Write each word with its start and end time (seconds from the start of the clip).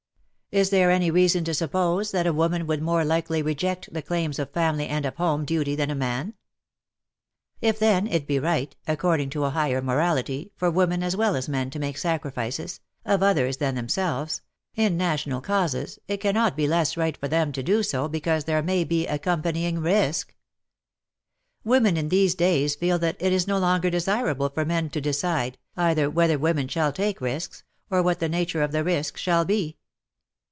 Is 0.53 0.69
there 0.69 0.91
any 0.91 1.09
reason 1.09 1.45
to 1.45 1.53
suppose 1.53 2.11
that 2.11 2.27
a 2.27 2.33
woman 2.33 2.67
would 2.67 2.81
more 2.81 3.05
likely 3.05 3.41
reject 3.41 3.93
the 3.93 4.01
claims 4.01 4.37
of 4.37 4.49
family 4.51 4.85
and 4.85 5.05
of 5.05 5.15
home 5.15 5.45
duty 5.45 5.77
than 5.77 5.89
a 5.89 5.95
man? 5.95 6.33
If, 7.61 7.79
then, 7.79 8.05
it 8.05 8.27
be 8.27 8.37
right, 8.37 8.75
according 8.85 9.29
to 9.29 9.45
a 9.45 9.51
higher 9.51 9.81
morality, 9.81 10.51
for 10.57 10.69
women 10.69 11.03
as 11.03 11.15
well 11.15 11.37
as 11.37 11.47
men 11.47 11.69
to 11.69 11.79
make 11.79 11.97
sacrifices— 11.97 12.81
of 13.15 13.23
others 13.23 13.55
than 13.59 13.75
themselves— 13.75 14.41
in 14.75 14.97
national 14.97 15.39
causes, 15.39 15.99
it 16.09 16.17
cannot 16.17 16.57
be 16.57 16.67
less 16.67 16.97
right 16.97 17.15
for 17.15 17.29
them 17.29 17.53
to 17.53 17.63
do 17.63 17.81
so 17.81 18.09
because 18.09 18.43
there 18.43 18.61
may 18.61 18.83
be 18.83 19.07
accom 19.07 19.41
panying 19.41 19.81
risk. 19.81 20.35
Women 21.63 21.95
in 21.95 22.09
these 22.09 22.35
days 22.35 22.75
feel 22.75 22.99
that 22.99 23.15
it 23.21 23.31
is 23.31 23.47
no 23.47 23.57
longer 23.57 23.89
desirable 23.89 24.49
for 24.49 24.65
men 24.65 24.89
to 24.89 24.99
decide, 24.99 25.57
either 25.77 26.09
whether 26.09 26.37
women 26.37 26.67
shall 26.67 26.91
take 26.91 27.21
risks, 27.21 27.63
or 27.89 28.03
what 28.03 28.19
the 28.19 28.27
nature 28.27 28.61
of 28.61 28.73
the 28.73 28.83
risk 28.83 29.15
shall 29.15 29.45
be. 29.45 29.77